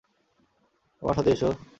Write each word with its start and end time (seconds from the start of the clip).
আমার 1.01 1.15
সাথে 1.17 1.31
এস। 1.31 1.41